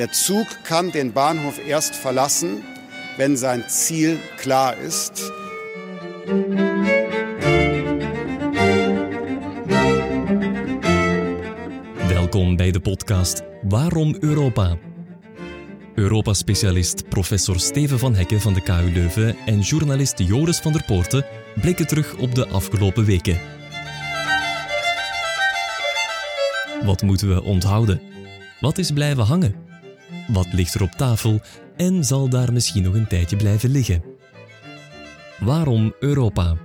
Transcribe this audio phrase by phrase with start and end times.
[0.00, 2.62] Der Zug kann den Bahnhof erst verlassen,
[3.18, 5.30] wenn sein Ziel klar ist.
[12.08, 14.78] Welkom bij de podcast Waarom Europa?
[15.94, 21.24] Europa-specialist professor Steven van Hekken van de KU Leuven en journalist Joris van der Poorten
[21.60, 23.40] blikken terug op de afgelopen weken.
[26.84, 28.00] Wat moeten we onthouden?
[28.60, 29.69] Wat is blijven hangen?
[30.32, 31.40] Wat ligt er op tafel
[31.76, 34.02] en zal daar misschien nog een tijdje blijven liggen?
[35.38, 36.56] Waarom Europa?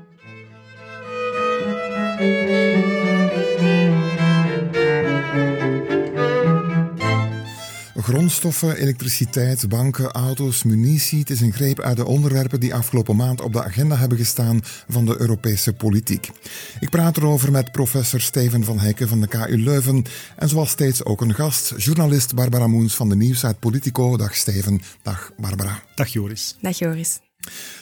[8.16, 11.20] Grondstoffen, elektriciteit, banken, auto's, munitie.
[11.20, 14.60] Het is een greep uit de onderwerpen die afgelopen maand op de agenda hebben gestaan
[14.88, 16.30] van de Europese politiek.
[16.80, 20.04] Ik praat erover met professor Steven van Hekken van de KU Leuven
[20.36, 24.18] en zoals steeds ook een gast, journalist Barbara Moens van de nieuwsite Politico.
[24.18, 25.82] Dag Steven, dag Barbara.
[25.96, 26.56] Dag Joris.
[26.62, 27.20] Dag Joris.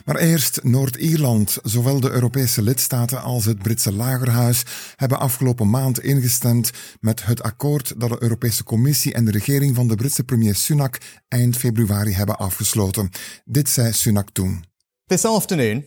[0.06, 1.58] Maar eerst Noord-Ierland.
[1.64, 4.64] Zowel de Europese lidstaten als het Britse Lagerhuis
[4.96, 9.88] hebben afgelopen maand ingestemd met het akkoord dat de Europese Commissie en de regering van
[9.88, 10.98] de Britse premier Sunak
[11.28, 13.10] eind februari hebben afgesloten.
[13.46, 14.66] Dit zei Sunak toen.
[15.06, 15.86] This afternoon,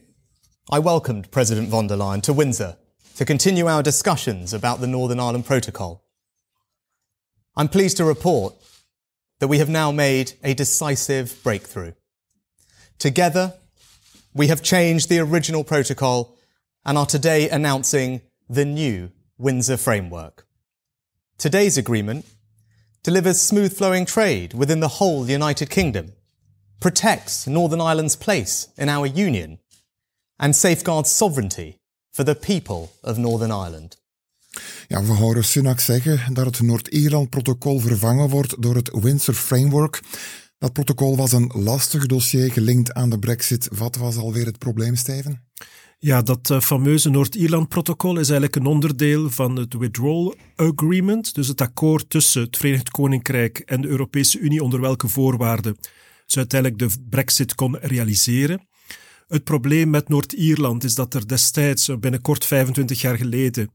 [0.76, 2.76] I welcomed President von der Leyen to Windsor
[3.14, 6.04] to continue our discussions about the Northern Ireland Protocol.
[7.58, 8.54] I'm pleased to report
[9.38, 11.92] that we have now made a decisive breakthrough.
[12.98, 13.54] Together,
[14.36, 16.36] we have changed the original protocol
[16.84, 20.46] and are today announcing the new Windsor framework.
[21.38, 22.26] Today's agreement
[23.02, 26.12] delivers smooth flowing trade within the whole United Kingdom,
[26.80, 29.58] protects Northern Ireland's place in our union,
[30.38, 31.78] and safeguards sovereignty
[32.12, 33.96] for the people of Northern Ireland.
[34.88, 40.00] Ja, we horen Sunak zeggen dat het Noord-Ierland-protocol vervangen wordt door het Windsor Framework.
[40.58, 43.68] Dat protocol was een lastig dossier gelinkt aan de brexit.
[43.72, 45.44] Wat was alweer het probleem, Steven?
[45.98, 51.60] Ja, dat uh, fameuze Noord-Ierland-protocol is eigenlijk een onderdeel van het Withdrawal Agreement, dus het
[51.60, 55.76] akkoord tussen het Verenigd Koninkrijk en de Europese Unie onder welke voorwaarden
[56.26, 58.68] ze uiteindelijk de brexit kon realiseren.
[59.26, 63.70] Het probleem met Noord-Ierland is dat er destijds, eh, binnenkort 25 jaar geleden,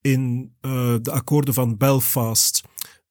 [0.00, 2.62] in uh, de akkoorden van Belfast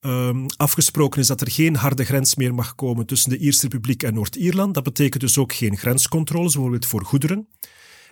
[0.05, 4.03] um, afgesproken is dat er geen harde grens meer mag komen tussen de Ierse Republiek
[4.03, 4.73] en Noord-Ierland.
[4.73, 7.47] Dat betekent dus ook geen grenscontroles, bijvoorbeeld voor goederen.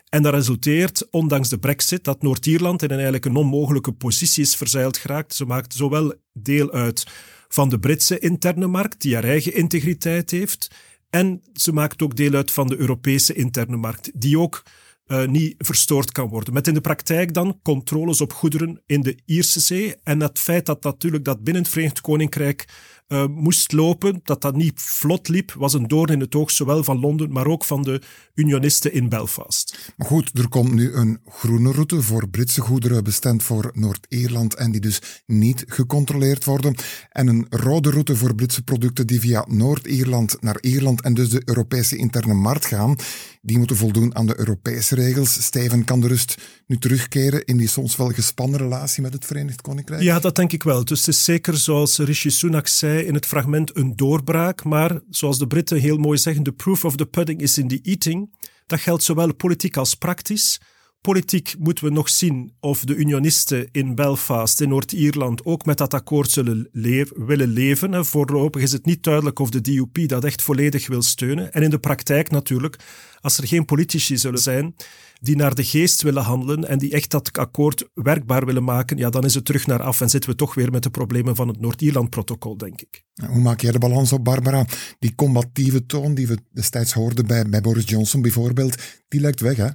[0.10, 4.56] En dat resulteert, ondanks de brexit, dat Noord-Ierland in een eigenlijk een onmogelijke positie is
[4.56, 5.34] verzeild geraakt.
[5.34, 7.08] Ze maakt zowel deel uit
[7.48, 10.72] van de Britse interne markt, die haar eigen integriteit heeft,
[11.10, 14.64] en ze maakt ook deel uit van de Europese interne markt, die ook
[15.12, 16.54] uh, niet verstoord kan worden.
[16.54, 20.66] Met in de praktijk dan controles op goederen in de Ierse Zee en het feit
[20.66, 22.66] dat natuurlijk dat binnen het Verenigd Koninkrijk
[23.12, 26.84] uh, moest lopen, dat dat niet vlot liep, was een doorn in het oog, zowel
[26.84, 28.02] van Londen, maar ook van de
[28.34, 29.94] unionisten in Belfast.
[29.98, 34.72] Maar goed, er komt nu een groene route voor Britse goederen bestemd voor Noord-Ierland en
[34.72, 36.76] die dus niet gecontroleerd worden.
[37.10, 41.42] En een rode route voor Britse producten die via Noord-Ierland naar Ierland en dus de
[41.46, 42.96] Europese interne markt gaan.
[43.44, 45.44] Die moeten voldoen aan de Europese regels.
[45.44, 46.38] Steven kan de rust
[46.68, 50.02] nu terugkeren in die soms wel gespannen relatie met het Verenigd Koninkrijk?
[50.02, 50.86] Ja, dat denk ik wel.
[50.86, 54.64] Dus het is zeker, zoals Rishi Sunak zei in het fragment, een doorbraak.
[54.64, 57.80] Maar zoals de Britten heel mooi zeggen, the proof of the pudding is in the
[57.82, 58.36] eating.
[58.66, 60.60] Dat geldt zowel politiek als praktisch.
[61.02, 65.94] Politiek moeten we nog zien of de unionisten in Belfast, in Noord-Ierland, ook met dat
[65.94, 66.70] akkoord zullen
[67.16, 68.06] willen leven.
[68.06, 71.54] Voorlopig is het niet duidelijk of de DUP dat echt volledig wil steunen.
[71.54, 72.78] En in de praktijk natuurlijk,
[73.22, 74.76] als er geen politici zullen zijn
[75.22, 79.10] die naar de geest willen handelen en die echt dat akkoord werkbaar willen maken, ja,
[79.10, 81.48] dan is het terug naar af en zitten we toch weer met de problemen van
[81.48, 83.04] het Noord-Ierland-protocol, denk ik.
[83.28, 84.66] Hoe maak jij de balans op, Barbara?
[85.00, 88.76] Die combatieve toon die we destijds hoorden bij, bij Boris Johnson bijvoorbeeld,
[89.08, 89.68] die lijkt weg, hè?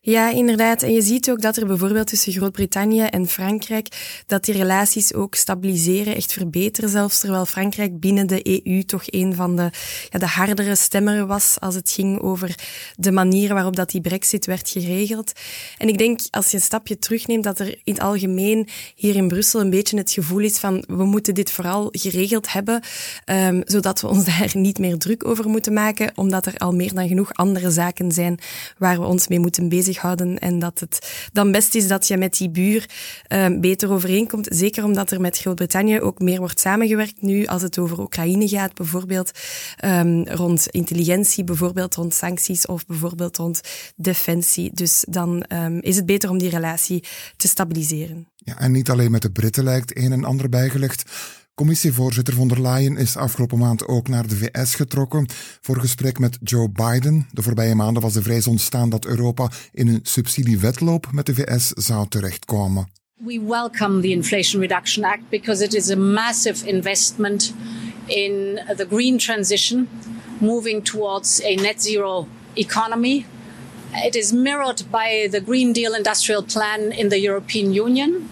[0.00, 0.82] Ja, inderdaad.
[0.82, 5.34] En je ziet ook dat er bijvoorbeeld tussen Groot-Brittannië en Frankrijk, dat die relaties ook
[5.34, 9.70] stabiliseren, echt verbeteren zelfs, terwijl Frankrijk binnen de EU toch een van de,
[10.08, 12.54] ja, de hardere stemmeren was als het ging over
[12.96, 15.32] de manier waarop dat die brexit werd geregeld.
[15.78, 19.28] En ik denk, als je een stapje terugneemt, dat er in het algemeen hier in
[19.28, 22.82] Brussel een beetje het gevoel is van we moeten dit vooral geregeld hebben,
[23.26, 26.94] um, zodat we ons daar niet meer druk over moeten maken, omdat er al meer
[26.94, 28.38] dan genoeg andere zaken zijn
[28.78, 32.36] waar we ons mee moeten bezighouden en dat het dan best is dat je met
[32.36, 32.88] die buur
[33.28, 34.48] um, beter overeenkomt.
[34.50, 38.74] Zeker omdat er met Groot-Brittannië ook meer wordt samengewerkt nu als het over Oekraïne gaat,
[38.74, 39.30] bijvoorbeeld
[39.84, 43.60] um, rond intelligentie, bijvoorbeeld rond sancties of bijvoorbeeld rond
[43.96, 44.70] defensie.
[44.74, 47.04] Dus dan um, is het beter om die relatie
[47.36, 48.28] te stabiliseren.
[48.36, 51.04] Ja, en niet alleen met de Britten lijkt een en ander bijgelegd.
[51.54, 55.26] Commissievoorzitter von der Leyen is afgelopen maand ook naar de VS getrokken
[55.60, 57.28] voor gesprek met Joe Biden.
[57.32, 61.66] De voorbije maanden was de vrees ontstaan dat Europa in een subsidiewetloop met de VS
[61.66, 62.88] zou terechtkomen.
[63.14, 67.54] We welcome the Inflation Reduction Act because it is a massive investment
[68.06, 69.88] in the green transition,
[70.38, 73.26] moving towards a net zero economy.
[73.94, 78.30] It is mirrored by the Green Deal industrial plan in the European Union.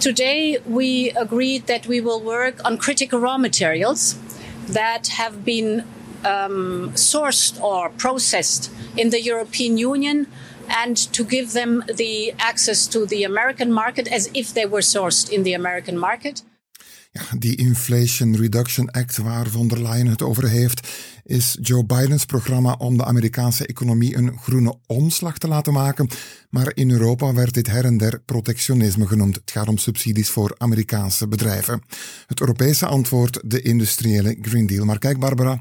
[0.00, 4.18] Today, we agreed that we will work on critical raw materials
[4.66, 5.84] that have been
[6.24, 10.26] um, sourced or processed in the European Union
[10.68, 15.30] and to give them the access to the American market as if they were sourced
[15.30, 16.42] in the American market.
[17.10, 20.88] Ja, die Inflation Reduction Act waar von der Leyen het over heeft,
[21.24, 26.08] is Joe Bidens programma om de Amerikaanse economie een groene omslag te laten maken.
[26.50, 29.34] Maar in Europa werd dit her en der protectionisme genoemd.
[29.34, 31.82] Het gaat om subsidies voor Amerikaanse bedrijven.
[32.26, 34.84] Het Europese antwoord, de industriële Green Deal.
[34.84, 35.58] Maar kijk, Barbara.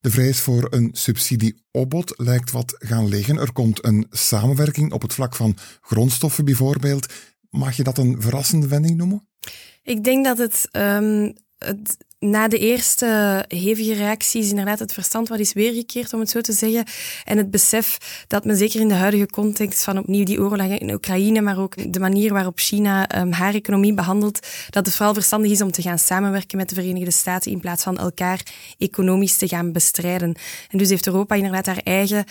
[0.00, 3.38] De vrees voor een subsidieopbod lijkt wat gaan liggen.
[3.38, 7.12] Er komt een samenwerking op het vlak van grondstoffen bijvoorbeeld.
[7.50, 9.25] Mag je dat een verrassende wending noemen?
[9.82, 15.38] Ik denk dat het, um, het na de eerste hevige reacties inderdaad het verstand wat
[15.38, 16.84] is weergekeerd, om het zo te zeggen.
[17.24, 20.92] En het besef dat men zeker in de huidige context van opnieuw die oorlog in
[20.92, 25.50] Oekraïne, maar ook de manier waarop China um, haar economie behandelt, dat het vooral verstandig
[25.50, 28.42] is om te gaan samenwerken met de Verenigde Staten in plaats van elkaar
[28.78, 30.34] economisch te gaan bestrijden.
[30.68, 32.24] En dus heeft Europa inderdaad haar eigen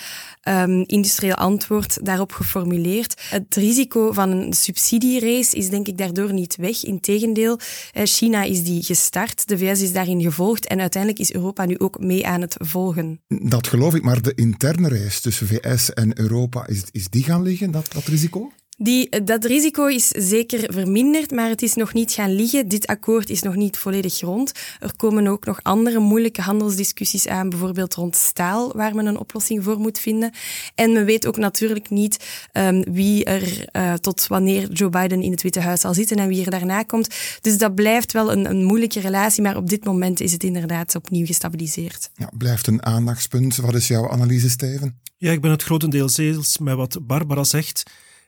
[0.44, 3.22] um, industrieel antwoord daarop geformuleerd.
[3.30, 6.84] Het risico van een subsidierace is denk ik daardoor niet weg.
[6.84, 7.60] Integendeel,
[7.94, 9.48] China is die gestart.
[9.48, 13.22] De VS is daarin gevolgd en uiteindelijk is Europa nu ook mee aan het volgen.
[13.27, 17.42] Dat geloof ik, maar de interne reis tussen VS en Europa, is, is die gaan
[17.42, 18.51] liggen, dat, dat risico?
[18.77, 22.68] Die, dat risico is zeker verminderd, maar het is nog niet gaan liggen.
[22.68, 24.51] Dit akkoord is nog niet volledig rond.
[24.80, 29.63] Er komen ook nog andere moeilijke handelsdiscussies aan, bijvoorbeeld rond staal, waar men een oplossing
[29.63, 30.31] voor moet vinden.
[30.75, 35.31] En men weet ook natuurlijk niet um, wie er uh, tot wanneer Joe Biden in
[35.31, 37.16] het Witte Huis zal zitten en wie er daarna komt.
[37.42, 40.95] Dus dat blijft wel een, een moeilijke relatie, maar op dit moment is het inderdaad
[40.95, 42.10] opnieuw gestabiliseerd.
[42.16, 43.56] Ja, blijft een aandachtspunt.
[43.56, 45.00] Wat is jouw analyse, Steven?
[45.18, 47.83] Ja, ik ben het grotendeels eens met wat Barbara zegt.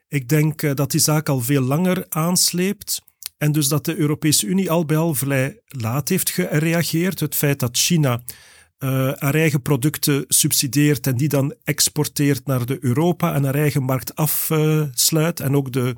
[0.07, 3.01] Ik denk eh, dat die zaak al veel langer aansleept.
[3.37, 7.19] En dus dat de Europese Unie al bij al vrij laat heeft gereageerd.
[7.19, 8.21] Het feit dat China
[8.79, 13.83] uh, haar eigen producten subsidieert en die dan exporteert naar de Europa en haar eigen
[13.83, 15.39] markt afsluit.
[15.39, 15.95] en ook de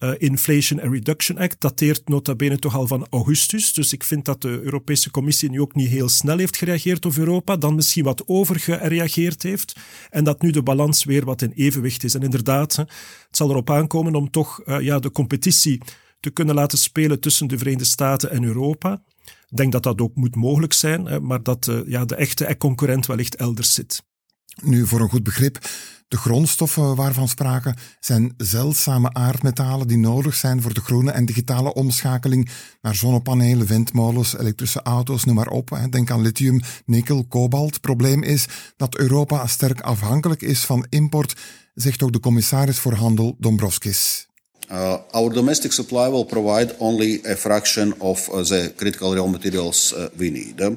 [0.00, 3.72] uh, Inflation and Reduction Act dateert nota bene toch al van augustus.
[3.72, 7.16] Dus ik vind dat de Europese Commissie nu ook niet heel snel heeft gereageerd op
[7.16, 9.80] Europa, dan misschien wat overgereageerd heeft.
[10.10, 12.14] En dat nu de balans weer wat in evenwicht is.
[12.14, 12.88] En inderdaad, het
[13.30, 15.80] zal erop aankomen om toch uh, ja, de competitie
[16.20, 19.02] te kunnen laten spelen tussen de Verenigde Staten en Europa.
[19.24, 23.06] Ik denk dat dat ook moet mogelijk zijn, maar dat uh, ja, de echte concurrent
[23.06, 24.02] wellicht elders zit.
[24.62, 25.58] Nu, voor een goed begrip,
[26.10, 31.74] de grondstoffen waarvan sprake zijn zeldzame aardmetalen die nodig zijn voor de groene en digitale
[31.74, 32.50] omschakeling
[32.82, 35.78] naar zonnepanelen, windmolens, elektrische auto's, noem maar op.
[35.90, 37.80] Denk aan lithium, nikkel, kobalt.
[37.80, 41.36] Probleem is dat Europa sterk afhankelijk is van import,
[41.74, 44.28] zegt ook de commissaris voor Handel Dombrovskis.
[44.70, 49.94] Uh, our domestic supply will provide only a fraction of uh, the critical raw materials
[49.96, 50.70] uh, we need.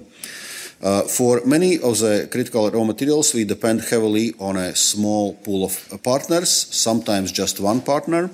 [0.84, 5.63] Uh, for many of the critical raw materials, we depend heavily on a small pool
[5.63, 8.30] of partners, sometimes just one partner.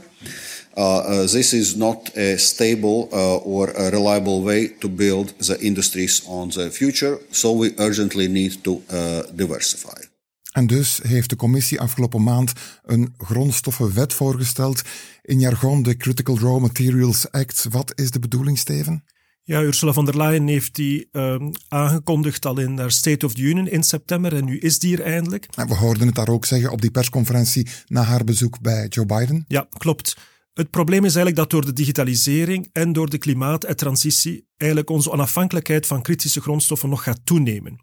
[0.76, 5.58] Uh, uh, this is not a stable uh, or a reliable way to build the
[5.60, 10.08] industries on the future, so we urgently need to uh, diversify.
[10.52, 12.54] En dus heeft de commissie afgelopen maand
[12.86, 14.82] een grondstoffenwet voorgesteld.
[15.22, 17.66] In jargon de Critical Raw Materials Act.
[17.70, 19.04] Wat is de bedoeling, Steven?
[19.50, 23.42] Ja, Ursula von der Leyen heeft die um, aangekondigd al in haar State of the
[23.42, 25.48] Union in september en nu is die er eindelijk.
[25.56, 29.06] En we hoorden het daar ook zeggen op die persconferentie na haar bezoek bij Joe
[29.06, 29.46] Biden.
[29.48, 30.18] Ja, klopt.
[30.54, 35.88] Het probleem is eigenlijk dat door de digitalisering en door de klimaattransitie eigenlijk onze onafhankelijkheid
[35.88, 37.80] van kritische grondstoffen nog gaat toenemen.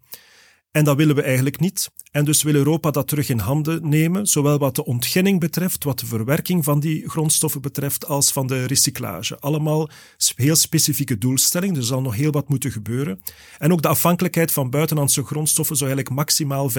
[0.77, 1.89] En dat willen we eigenlijk niet.
[2.11, 5.99] En dus wil Europa dat terug in handen nemen, zowel wat de ontginning betreft, wat
[5.99, 9.39] de verwerking van die grondstoffen betreft, als van de recyclage.
[9.39, 9.89] Allemaal
[10.35, 13.19] heel specifieke doelstellingen, er zal nog heel wat moeten gebeuren.
[13.57, 16.73] En ook de afhankelijkheid van buitenlandse grondstoffen zou eigenlijk maximaal 65%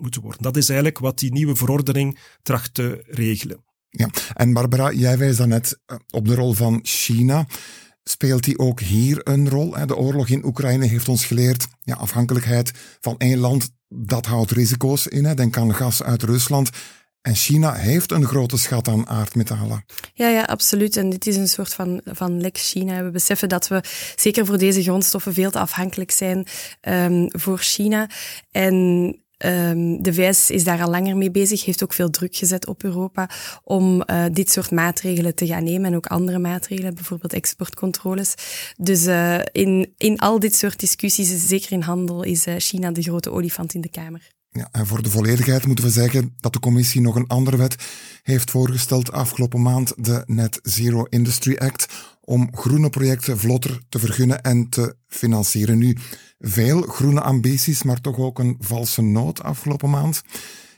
[0.00, 0.42] moeten worden.
[0.42, 3.64] Dat is eigenlijk wat die nieuwe verordening tracht te regelen.
[3.90, 7.46] Ja, en Barbara, jij wijst daarnet eh, op de rol van China.
[8.04, 9.86] Speelt die ook hier een rol?
[9.86, 15.06] De oorlog in Oekraïne heeft ons geleerd, ja, afhankelijkheid van één land, dat houdt risico's
[15.06, 15.34] in.
[15.34, 16.70] Denk aan gas uit Rusland.
[17.20, 19.84] En China heeft een grote schat aan aardmetalen.
[20.12, 20.96] Ja, ja, absoluut.
[20.96, 23.04] En dit is een soort van, van lex China.
[23.04, 23.82] We beseffen dat we
[24.16, 26.46] zeker voor deze grondstoffen veel te afhankelijk zijn
[26.88, 28.08] um, voor China.
[28.50, 32.66] En um, de VS is daar al langer mee bezig, heeft ook veel druk gezet
[32.66, 33.30] op Europa
[33.64, 38.34] om uh, dit soort maatregelen te gaan nemen en ook andere maatregelen, bijvoorbeeld exportcontroles.
[38.76, 43.02] Dus uh, in, in al dit soort discussies, zeker in handel, is uh, China de
[43.02, 44.32] grote olifant in de kamer.
[44.50, 47.76] Ja, en voor de volledigheid moeten we zeggen dat de commissie nog een andere wet
[48.22, 54.42] heeft voorgesteld afgelopen maand, de Net Zero Industry Act, om groene projecten vlotter te vergunnen
[54.42, 55.78] en te financieren.
[55.78, 55.96] Nu,
[56.38, 60.22] veel groene ambities, maar toch ook een valse noot afgelopen maand.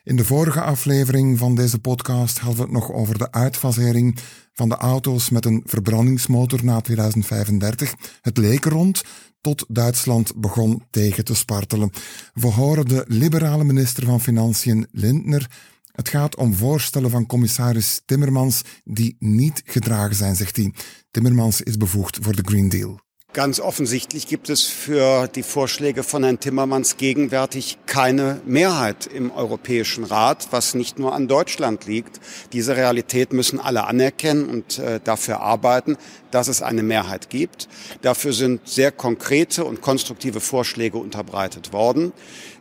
[0.04, 4.18] In de vorige aflevering van deze podcast hadden we het nog over de uitfasering
[4.52, 7.94] van de auto's met een verbrandingsmotor na 2035.
[8.20, 9.02] Het leek rond,
[9.40, 11.90] tot Duitsland begon tegen te spartelen.
[12.32, 15.50] We horen de liberale minister van Financiën Lindner.
[15.96, 20.72] Het gaat om voorstellen van commissaris Timmermans die niet gedragen zijn, zegt hij.
[21.10, 23.04] Timmermans is bevoegd voor de Green Deal.
[23.32, 30.04] Ganz offensichtlich gibt es für die Vorschläge von Herrn Timmermans gegenwärtig keine Mehrheit im Europäischen
[30.04, 32.20] Rat, was nicht nur an Deutschland liegt.
[32.52, 35.96] Diese Realität müssen alle anerkennen und äh, dafür arbeiten,
[36.30, 37.68] dass es eine Mehrheit gibt.
[38.00, 42.12] Dafür sind sehr konkrete und konstruktive Vorschläge unterbreitet worden,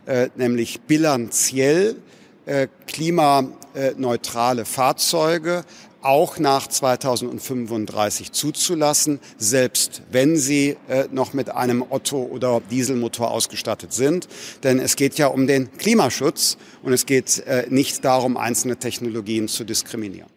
[0.04, 1.96] äh, nämlich bilanziell
[2.86, 5.64] klimaneutrale Fahrzeuge
[6.06, 13.92] auch nach 2035 zuzulassen, selbst wenn sie äh, noch mit einem Otto- oder Dieselmotor ausgestattet
[13.92, 14.28] sind.
[14.62, 19.48] Denn es geht ja um den Klimaschutz und es geht äh, nicht darum, einzelne Technologien
[19.48, 20.35] zu diskriminieren.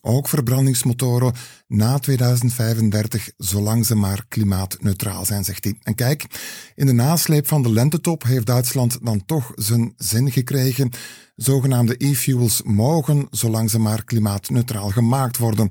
[0.00, 1.34] Ook verbrandingsmotoren
[1.66, 5.78] na 2035, zolang ze maar klimaatneutraal zijn, zegt hij.
[5.82, 6.26] En kijk,
[6.74, 10.90] in de nasleep van de lentetop heeft Duitsland dan toch zijn zin gekregen.
[11.36, 15.70] Zogenaamde e-fuels mogen, zolang ze maar klimaatneutraal gemaakt worden.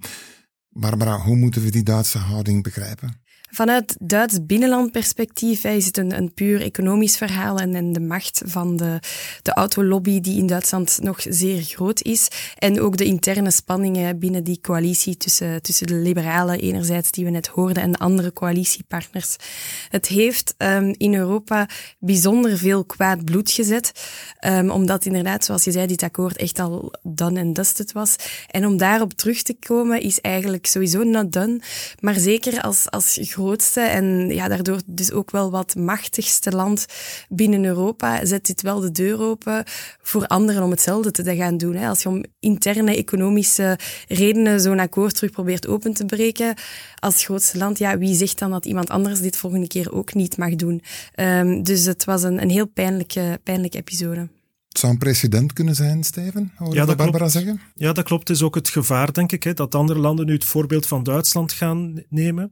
[0.70, 3.23] Barbara, hoe moeten we die Duitse houding begrijpen?
[3.56, 8.78] Vanuit Duits binnenlandperspectief is het een, een puur economisch verhaal en, en de macht van
[8.78, 9.00] de,
[9.42, 12.28] de autolobby die in Duitsland nog zeer groot is.
[12.58, 17.32] En ook de interne spanningen binnen die coalitie tussen, tussen de liberalen enerzijds, die we
[17.32, 19.36] net hoorden, en de andere coalitiepartners.
[19.90, 21.70] Het heeft um, in Europa
[22.00, 23.92] bijzonder veel kwaad bloed gezet,
[24.48, 28.16] um, omdat inderdaad, zoals je zei, dit akkoord echt al done and dusted was.
[28.48, 31.62] En om daarop terug te komen is eigenlijk sowieso not done,
[32.00, 36.86] maar zeker als, als grootste en ja, daardoor dus ook wel wat machtigste land
[37.30, 39.64] binnen Europa, zet dit wel de deur open
[40.02, 41.76] voor anderen om hetzelfde te gaan doen.
[41.76, 41.88] Hè.
[41.88, 46.56] Als je om interne economische redenen zo'n akkoord terug probeert open te breken,
[47.00, 50.38] als grootste land, ja, wie zegt dan dat iemand anders dit volgende keer ook niet
[50.38, 50.82] mag doen?
[51.16, 54.28] Um, dus het was een, een heel pijnlijke, pijnlijke episode.
[54.70, 56.52] Het zou een precedent kunnen zijn, Steven?
[56.56, 57.32] Hoor ja, dat Barbara klopt.
[57.32, 57.62] zeggen?
[57.76, 58.28] Ja, dat klopt.
[58.28, 61.04] Het is ook het gevaar, denk ik, hè, dat andere landen nu het voorbeeld van
[61.04, 62.52] Duitsland gaan nemen.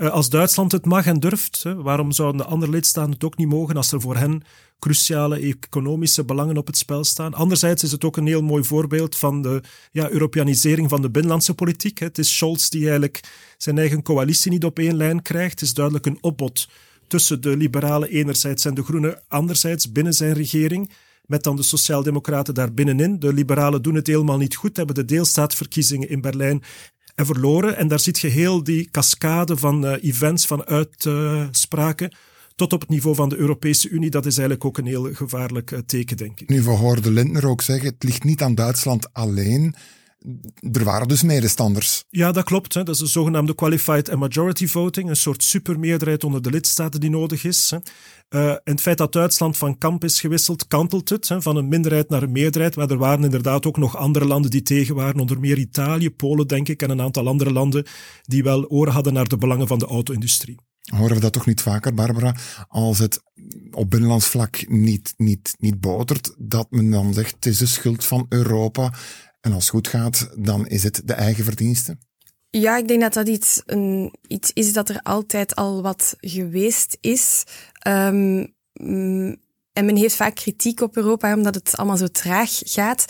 [0.00, 3.48] Eh, als Duitsland het mag en durft, waarom zouden de andere lidstaten het ook niet
[3.48, 4.42] mogen als er voor hen
[4.78, 7.34] cruciale economische belangen op het spel staan?
[7.34, 11.54] Anderzijds is het ook een heel mooi voorbeeld van de ja, Europeanisering van de binnenlandse
[11.54, 11.98] politiek.
[11.98, 13.20] Het is Scholz die eigenlijk
[13.56, 15.50] zijn eigen coalitie niet op één lijn krijgt.
[15.50, 16.68] Het is duidelijk een opbod
[17.06, 20.90] tussen de liberalen enerzijds en de groenen anderzijds binnen zijn regering
[21.26, 23.18] met dan de sociaaldemocraten daar binnenin.
[23.18, 26.62] De liberalen doen het helemaal niet goed, hebben de deelstaatverkiezingen in Berlijn
[27.20, 27.76] en verloren.
[27.76, 32.14] En daar ziet je heel die cascade van uh, events, van uitspraken.
[32.54, 34.10] tot op het niveau van de Europese Unie.
[34.10, 36.48] Dat is eigenlijk ook een heel gevaarlijk uh, teken, denk ik.
[36.48, 39.74] Nu, we hoorden Lindner ook zeggen: het ligt niet aan Duitsland alleen
[40.72, 42.04] er waren dus medestanders.
[42.10, 42.74] Ja, dat klopt.
[42.74, 42.82] Hè.
[42.82, 47.10] Dat is de zogenaamde qualified and majority voting, een soort supermeerderheid onder de lidstaten die
[47.10, 47.70] nodig is.
[47.70, 47.78] Hè.
[48.28, 51.68] Uh, en het feit dat Duitsland van kamp is gewisseld, kantelt het hè, van een
[51.68, 52.76] minderheid naar een meerderheid.
[52.76, 56.46] Maar er waren inderdaad ook nog andere landen die tegen waren, onder meer Italië, Polen,
[56.46, 57.86] denk ik, en een aantal andere landen
[58.22, 60.56] die wel oren hadden naar de belangen van de auto-industrie.
[60.94, 62.34] Horen we dat toch niet vaker, Barbara?
[62.68, 63.22] Als het
[63.70, 68.04] op binnenlands vlak niet, niet, niet botert, dat men dan zegt het is de schuld
[68.04, 68.92] van Europa
[69.40, 71.96] en als het goed gaat, dan is het de eigen verdienste?
[72.50, 76.96] Ja, ik denk dat dat iets, een, iets is dat er altijd al wat geweest
[77.00, 77.44] is.
[77.88, 78.54] Um,
[79.72, 83.04] en men heeft vaak kritiek op Europa omdat het allemaal zo traag gaat,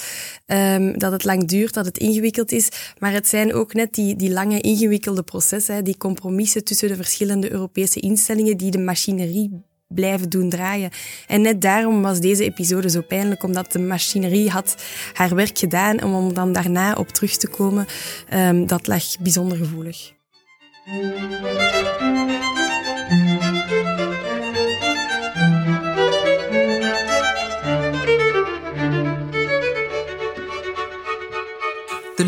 [0.46, 2.68] um, dat het lang duurt, dat het ingewikkeld is.
[2.98, 7.50] Maar het zijn ook net die, die lange ingewikkelde processen, die compromissen tussen de verschillende
[7.50, 10.90] Europese instellingen die de machinerie blijven doen draaien.
[11.26, 14.74] En net daarom was deze episode zo pijnlijk, omdat de machinerie had
[15.12, 15.98] haar werk gedaan.
[15.98, 17.86] En om dan daarna op terug te komen,
[18.34, 20.12] um, dat lag bijzonder gevoelig.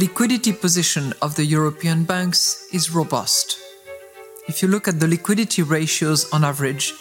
[0.03, 3.57] liquidity position of the European banks is robust.
[4.49, 6.93] If you look at the liquidity ratios on average,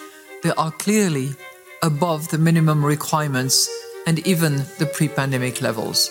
[0.41, 1.35] they are clearly
[1.79, 3.69] above the minimum requirements
[4.05, 6.09] and even the pre pandemic levels.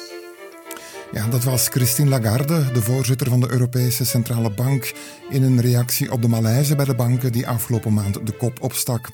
[1.12, 4.92] Ja, dat was Christine Lagarde, de voorzitter van de Europese Centrale Bank,
[5.28, 9.08] in een reactie op de malaise bij de banken die afgelopen maand de kop opstak.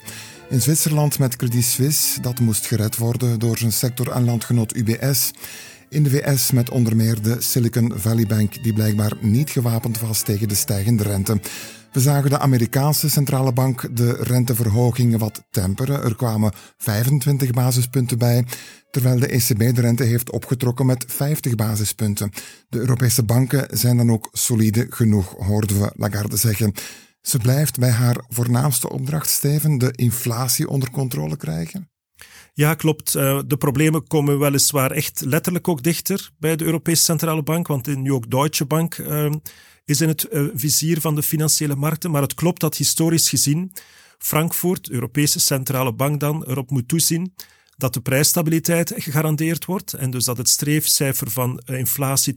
[0.49, 5.31] In Zwitserland met Credit Suisse, dat moest gered worden door zijn sector- en landgenoot UBS.
[5.89, 10.21] In de VS met onder meer de Silicon Valley Bank, die blijkbaar niet gewapend was
[10.21, 11.39] tegen de stijgende rente.
[11.91, 16.03] We zagen de Amerikaanse centrale bank de renteverhogingen wat temperen.
[16.03, 18.45] Er kwamen 25 basispunten bij,
[18.91, 22.31] terwijl de ECB de rente heeft opgetrokken met 50 basispunten.
[22.69, 26.73] De Europese banken zijn dan ook solide genoeg, hoorden we Lagarde zeggen.
[27.21, 31.89] Ze blijft bij haar voornaamste opdracht, Steven, de inflatie onder controle krijgen.
[32.57, 33.15] Ja, klopt.
[33.15, 37.95] Eh, de problemen komen weliswaar echt letterlijk ook dichter bij de Europese Centrale Bank, want
[37.95, 39.33] nu ook Deutsche Bank ehm,
[39.85, 42.11] is in het eh, vizier van de financiële markten.
[42.11, 43.71] Maar het klopt dat historisch gezien
[44.17, 47.33] Frankfurt, Europese Centrale Bank dan, erop moet toezien
[47.75, 52.33] dat de prijsstabiliteit gegarandeerd wordt en dus dat het streefcijfer van eh, inflatie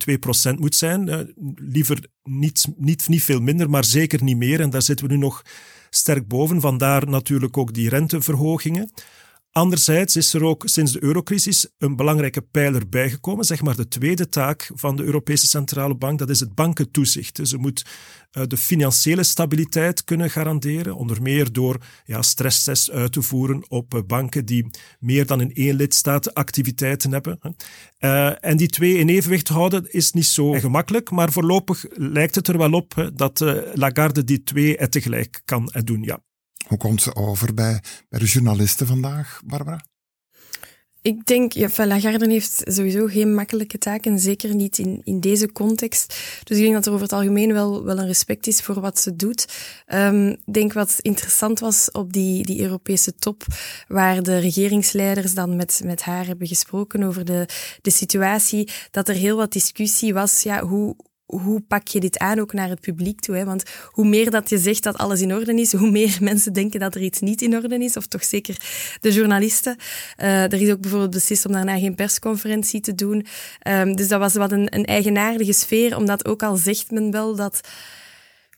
[0.53, 1.33] 2% moet zijn.
[1.57, 4.61] liever niet, niet, niet veel minder, maar zeker niet meer.
[4.61, 5.43] En daar zitten we nu nog
[5.91, 6.61] sterk boven.
[6.61, 8.91] Vandaar natuurlijk ook die renteverhogingen.
[9.53, 14.29] Anderzijds is er ook sinds de eurocrisis een belangrijke pijler bijgekomen, zeg maar de tweede
[14.29, 17.41] taak van de Europese Centrale Bank, dat is het bankentoezicht.
[17.43, 17.85] Ze moet
[18.33, 23.95] uh, de financiële stabiliteit kunnen garanderen, onder meer door ja, stresstests uit te voeren op
[23.95, 27.39] uh, banken die meer dan in één lidstaat activiteiten hebben.
[27.99, 32.49] Uh, en die twee in evenwicht houden is niet zo gemakkelijk, maar voorlopig lijkt het
[32.49, 33.41] er wel op dat
[33.75, 36.23] Lagarde die twee tegelijk kan doen, ja.
[36.71, 39.85] Hoe komt ze over bij, bij de journalisten vandaag, Barbara?
[41.03, 46.15] Ik denk, ja, Lagarde heeft sowieso geen makkelijke taken, zeker niet in, in deze context.
[46.45, 49.01] Dus ik denk dat er over het algemeen wel, wel een respect is voor wat
[49.01, 49.47] ze doet.
[49.95, 53.47] Um, ik denk wat interessant was op die, die Europese top,
[53.89, 57.49] waar de regeringsleiders dan met, met haar hebben gesproken over de,
[57.83, 60.97] de situatie, dat er heel wat discussie was, ja, hoe,
[61.31, 63.37] hoe pak je dit aan ook naar het publiek toe?
[63.37, 63.45] Hè?
[63.45, 66.81] Want hoe meer dat je zegt dat alles in orde is, hoe meer mensen denken
[66.81, 68.57] dat er iets niet in orde is, of toch zeker
[69.01, 69.77] de journalisten.
[70.19, 73.27] Uh, er is ook bijvoorbeeld beslist om daarna geen persconferentie te doen.
[73.69, 77.37] Um, dus dat was wat een, een eigenaardige sfeer, omdat ook al zegt men wel
[77.37, 77.61] dat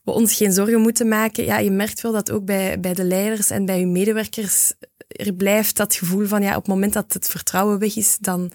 [0.03, 1.45] we ons geen zorgen moeten maken.
[1.45, 4.73] Ja, je merkt wel dat ook bij, bij de leiders en bij hun medewerkers
[5.13, 8.51] er blijft dat gevoel van ja, op het moment dat het vertrouwen weg is, dan,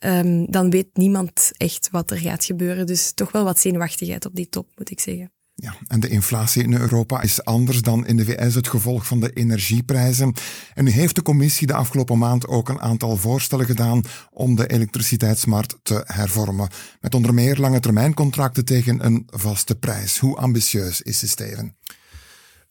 [0.00, 2.86] um, dan weet niemand echt wat er gaat gebeuren.
[2.86, 5.32] Dus toch wel wat zenuwachtigheid op die top, moet ik zeggen.
[5.54, 9.20] Ja, en de inflatie in Europa is anders dan in de VS het gevolg van
[9.20, 10.34] de energieprijzen.
[10.74, 14.66] En nu heeft de commissie de afgelopen maand ook een aantal voorstellen gedaan om de
[14.66, 16.68] elektriciteitsmarkt te hervormen.
[17.00, 20.18] Met onder meer lange termijncontracten tegen een vaste prijs.
[20.18, 21.76] Hoe ambitieus is de Steven?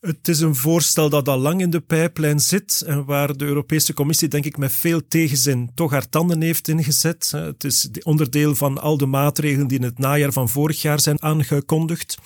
[0.00, 3.94] Het is een voorstel dat al lang in de pijplijn zit en waar de Europese
[3.94, 7.30] Commissie, denk ik, met veel tegenzin toch haar tanden heeft ingezet.
[7.30, 11.22] Het is onderdeel van al de maatregelen die in het najaar van vorig jaar zijn
[11.22, 12.18] aangekondigd.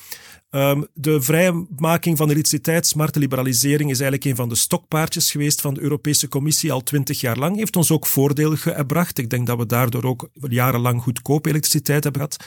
[0.51, 5.75] Ehm, de vrijmaking van de elektriciteitsmarkt, liberalisering, is eigenlijk een van de stokpaardjes geweest van
[5.75, 7.57] de Europese Commissie al twintig jaar lang.
[7.57, 9.19] Heeft ons ook voordeel gebracht.
[9.19, 12.47] Ik denk dat we daardoor ook jarenlang goedkope elektriciteit hebben gehad.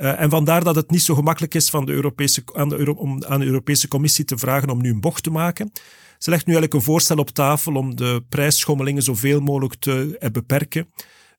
[0.00, 3.24] Uh, en vandaar dat het niet zo gemakkelijk is van de Europese, aan, de om
[3.24, 5.72] aan de Europese Commissie te vragen om nu een bocht te maken.
[6.18, 10.30] Ze legt nu eigenlijk een voorstel op tafel om de prijsschommelingen zoveel mogelijk te uh,
[10.30, 10.92] beperken.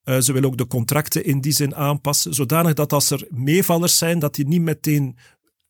[0.05, 3.97] Uh, ze wil ook de contracten in die zin aanpassen, zodanig dat als er meevallers
[3.97, 5.17] zijn, dat die niet meteen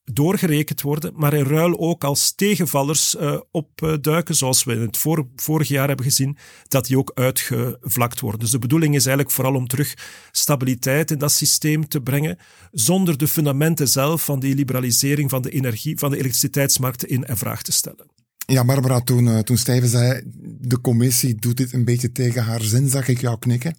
[0.03, 5.27] doorgerekend worden, maar in ruil ook als tegenvallers uh, opduiken, zoals we in het vor
[5.35, 6.37] vorig jaar hebben gezien,
[6.67, 8.39] dat die ook uitgevlakt worden.
[8.39, 9.93] Dus de bedoeling is eigenlijk vooral om terug
[10.31, 12.37] stabiliteit in dat systeem te brengen,
[12.71, 17.37] zonder de fundamenten zelf van die liberalisering van de energie, van de elektriciteitsmarkten in en
[17.37, 18.05] vraag te stellen.
[18.45, 20.21] Ja, Barbara, toen, uh, toen Steven zei,
[20.59, 23.75] de commissie doet dit een beetje tegen haar zin, zag ik jou knikken.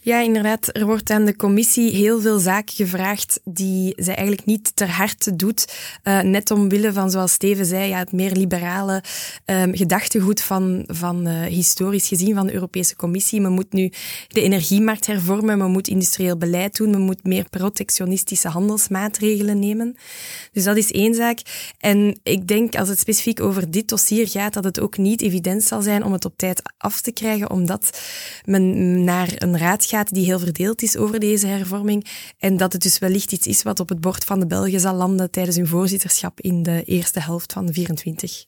[0.00, 0.76] Ja, inderdaad.
[0.76, 5.36] Er wordt aan de commissie heel veel zaken gevraagd die zij eigenlijk niet ter harte
[5.36, 5.74] doet.
[6.04, 9.02] Uh, net omwille van, zoals Steven zei, ja, het meer liberale
[9.46, 13.40] um, gedachtegoed van, van uh, historisch gezien van de Europese Commissie.
[13.40, 13.92] Men moet nu
[14.28, 19.96] de energiemarkt hervormen, men moet industrieel beleid doen, men moet meer protectionistische handelsmaatregelen nemen.
[20.52, 21.40] Dus dat is één zaak.
[21.78, 25.62] En ik denk, als het specifiek over dit dossier gaat, dat het ook niet evident
[25.62, 28.00] zal zijn om het op tijd af te krijgen, omdat
[28.44, 32.06] men naar een raad gaat die heel verdeeld is over deze hervorming.
[32.38, 34.94] En dat het dus wellicht iets is wat op het bord van de Belgen zal
[34.94, 38.44] landen tijdens hun voorzitterschap in de eerste helft van 24.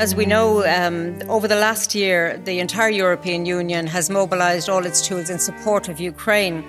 [0.00, 4.86] As we know, um, over the last year, the entire European Union has mobilised all
[4.86, 6.64] its tools in support of Ukraine,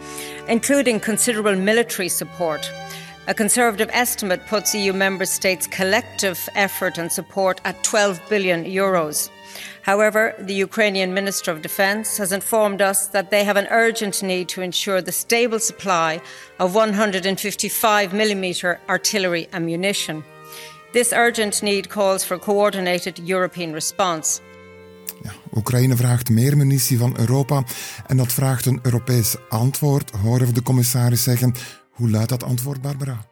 [0.50, 2.70] including considerable military support.
[3.28, 9.30] A conservative estimate puts EU member states' collective effort and support at 12 billion euros.
[9.84, 14.50] However, the Ukrainian Minister of Defence has informed us that they have an urgent need
[14.50, 16.20] to ensure the stable supply
[16.60, 20.26] of 155mm artillery ammunition.
[20.92, 24.42] This urgent need calls for coordinated European response.
[25.56, 27.64] Oekraïne vraagt meer munitie van Europa
[28.08, 31.54] en dat vraagt een Europees antwoord, horen we de commissaris zeggen.
[31.92, 33.31] Hoe luidt dat antwoord, Barbara?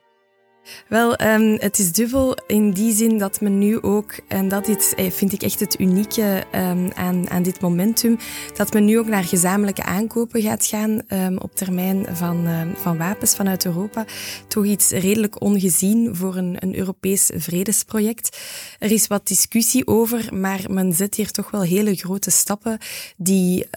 [0.88, 4.94] Wel, um, het is dubbel in die zin dat men nu ook, en dat is,
[4.96, 8.18] eh, vind ik echt het unieke um, aan, aan dit momentum,
[8.56, 13.36] dat men nu ook naar gezamenlijke aankopen gaat gaan um, op termijn van, van wapens
[13.36, 14.06] vanuit Europa.
[14.48, 18.38] Toch iets redelijk ongezien voor een, een Europees vredesproject.
[18.80, 22.78] Er is wat discussie over, maar men zet hier toch wel hele grote stappen
[23.18, 23.68] die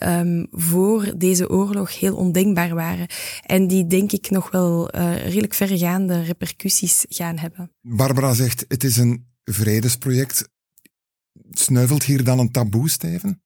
[0.52, 3.06] voor deze oorlog heel ondenkbaar waren.
[3.46, 7.72] En die denk ik nog wel uh, redelijk verregaande repercussies gaan hebben.
[7.80, 10.48] Barbara zegt, het is een vredesproject.
[11.50, 13.42] Sneuvelt hier dan een taboe, Steven?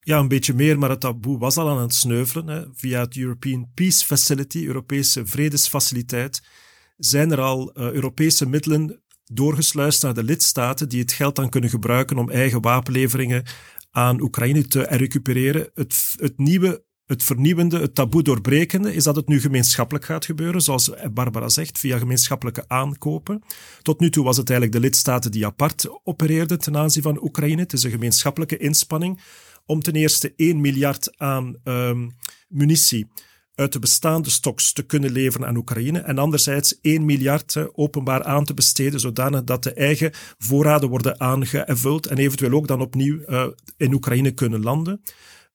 [0.00, 2.46] Ja, een beetje meer, maar het taboe was al aan het sneuvelen.
[2.46, 2.64] Hè.
[2.72, 6.42] Via het European Peace Facility, Europese Vredesfaciliteit,
[6.96, 11.70] zijn er al uh, Europese middelen doorgesluist naar de lidstaten die het geld dan kunnen
[11.70, 13.44] gebruiken om eigen wapenleveringen
[13.90, 15.70] aan Oekraïne te recupereren.
[15.74, 20.60] Het, het nieuwe het vernieuwende, het taboe doorbrekende, is dat het nu gemeenschappelijk gaat gebeuren,
[20.60, 23.42] zoals Barbara zegt, via gemeenschappelijke aankopen.
[23.82, 27.60] Tot nu toe was het eigenlijk de lidstaten die apart opereerden ten aanzien van Oekraïne.
[27.60, 29.20] Het is een gemeenschappelijke inspanning
[29.66, 32.16] om ten eerste 1 miljard aan um,
[32.48, 33.06] munitie
[33.54, 38.44] uit de bestaande stocks te kunnen leveren aan Oekraïne en anderzijds 1 miljard openbaar aan
[38.44, 43.46] te besteden, zodanig dat de eigen voorraden worden aangevuld en eventueel ook dan opnieuw uh,
[43.76, 45.00] in Oekraïne kunnen landen.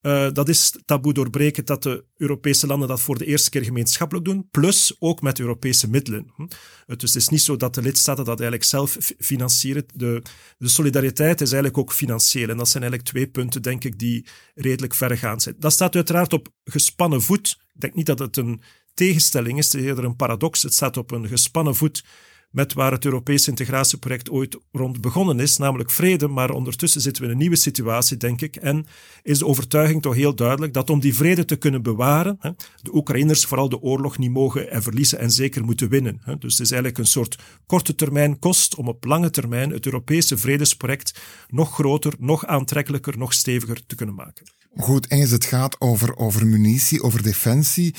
[0.01, 4.25] Uh, dat is taboe doorbreken dat de Europese landen dat voor de eerste keer gemeenschappelijk
[4.25, 6.31] doen, plus ook met Europese middelen.
[6.35, 6.47] Hm.
[6.85, 9.85] Dus het is niet zo dat de lidstaten dat eigenlijk zelf financieren.
[9.93, 10.21] De,
[10.57, 12.49] de solidariteit is eigenlijk ook financieel.
[12.49, 15.55] En dat zijn eigenlijk twee punten, denk ik, die redelijk verregaand zijn.
[15.59, 17.57] Dat staat uiteraard op gespannen voet.
[17.73, 18.61] Ik denk niet dat het een
[18.93, 20.63] tegenstelling is, het is eerder een paradox.
[20.63, 22.03] Het staat op een gespannen voet
[22.49, 26.27] met waar het Europese integratieproject ooit rond begonnen is, namelijk vrede.
[26.27, 28.55] Maar ondertussen zitten we in een nieuwe situatie, denk ik.
[28.55, 28.85] En
[29.21, 32.37] is de overtuiging toch heel duidelijk dat om die vrede te kunnen bewaren,
[32.81, 36.21] de Oekraïners vooral de oorlog niet mogen verliezen en zeker moeten winnen.
[36.25, 40.37] Dus het is eigenlijk een soort korte termijn kost om op lange termijn het Europese
[40.37, 44.45] vredesproject nog groter, nog aantrekkelijker, nog steviger te kunnen maken.
[44.75, 47.95] Goed, eens het gaat over, over munitie, over defensie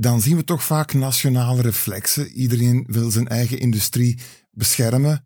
[0.00, 2.28] dan zien we toch vaak nationale reflexen.
[2.28, 4.18] Iedereen wil zijn eigen industrie
[4.50, 5.24] beschermen.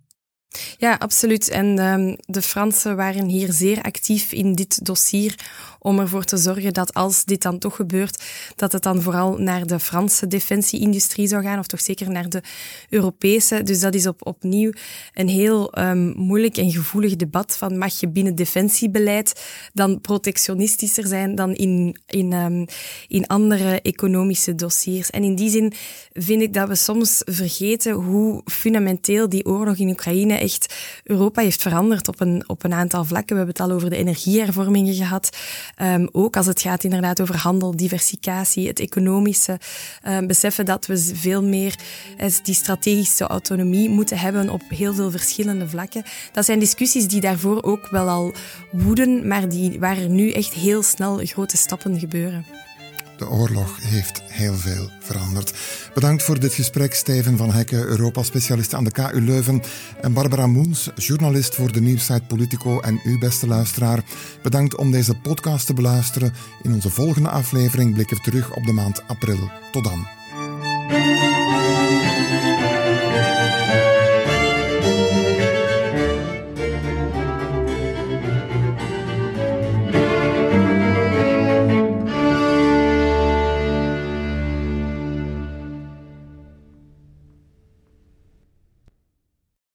[0.78, 1.48] Ja, absoluut.
[1.48, 5.34] En um, de Fransen waren hier zeer actief in dit dossier
[5.78, 8.22] om ervoor te zorgen dat als dit dan toch gebeurt,
[8.56, 12.42] dat het dan vooral naar de Franse defensieindustrie zou gaan, of toch zeker naar de
[12.88, 13.62] Europese.
[13.62, 14.72] Dus dat is op, opnieuw
[15.14, 21.34] een heel um, moeilijk en gevoelig debat van mag je binnen defensiebeleid dan protectionistischer zijn
[21.34, 22.66] dan in, in, um,
[23.08, 25.10] in andere economische dossiers.
[25.10, 25.72] En in die zin
[26.12, 30.74] vind ik dat we soms vergeten hoe fundamenteel die oorlog in Oekraïne echt
[31.04, 33.36] Europa heeft veranderd op een, op een aantal vlakken.
[33.36, 35.36] We hebben het al over de energiehervormingen gehad.
[35.82, 39.58] Um, ook als het gaat inderdaad over handel, diversificatie, het economische.
[40.08, 41.74] Um, beseffen dat we veel meer
[42.20, 46.02] uh, die strategische autonomie moeten hebben op heel veel verschillende vlakken.
[46.32, 48.32] Dat zijn discussies die daarvoor ook wel al
[48.70, 52.44] woeden, maar die, waar nu echt heel snel grote stappen gebeuren.
[53.22, 55.54] De oorlog heeft heel veel veranderd.
[55.94, 59.62] Bedankt voor dit gesprek, Steven van Hekken, Europa-specialist aan de KU Leuven.
[60.00, 62.80] En Barbara Moens, journalist voor de nieuwsite Politico.
[62.80, 64.02] En u, beste luisteraar,
[64.42, 66.34] bedankt om deze podcast te beluisteren.
[66.62, 69.50] In onze volgende aflevering blikken we terug op de maand april.
[69.72, 70.06] Tot dan.